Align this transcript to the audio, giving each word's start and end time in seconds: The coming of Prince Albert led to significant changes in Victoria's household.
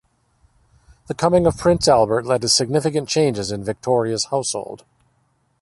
The 1.05 1.13
coming 1.13 1.45
of 1.45 1.59
Prince 1.59 1.87
Albert 1.87 2.25
led 2.25 2.41
to 2.41 2.49
significant 2.49 3.07
changes 3.07 3.51
in 3.51 3.63
Victoria's 3.63 4.25
household. 4.31 4.83